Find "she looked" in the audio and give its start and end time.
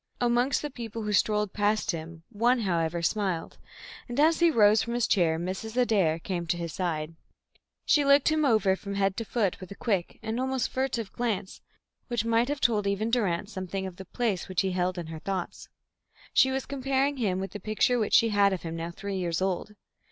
7.85-8.29